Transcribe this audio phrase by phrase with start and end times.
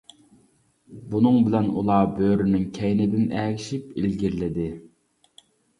[1.11, 4.71] بۇنىڭ بىلەن ئۇلار بۆرىنىڭ كەينىدىن ئەگىشىپ ئىلگىرىلىدى.